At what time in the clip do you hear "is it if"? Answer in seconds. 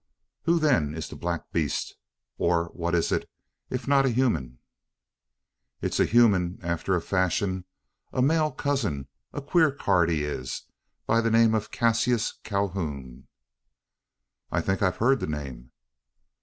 2.95-3.87